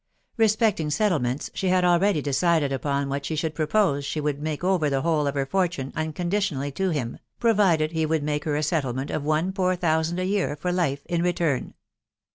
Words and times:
Respecting 0.35 0.89
settlements, 0.89 1.51
she 1.53 1.67
had 1.67 1.85
already 1.85 2.23
decided 2.23 2.71
upon 2.71 3.07
what 3.07 3.23
she 3.23 3.35
should 3.35 3.53
propose.... 3.53 4.03
she 4.03 4.19
would 4.19 4.41
make 4.41 4.63
over 4.63 4.89
the 4.89 5.01
whole 5.03 5.27
of 5.27 5.35
her 5.35 5.45
fortune 5.45 5.93
unconditionally 5.95 6.71
to 6.71 6.89
him, 6.89 7.19
provided 7.39 7.91
he 7.91 8.07
would 8.07 8.23
make 8.23 8.45
her 8.45 8.55
a 8.55 8.63
settlement 8.63 9.11
of 9.11 9.21
one 9.23 9.53
poor 9.53 9.75
thousand 9.75 10.17
a 10.17 10.25
year 10.25 10.55
for 10.55 10.71
life 10.71 11.05
in 11.05 11.21
return. 11.21 11.75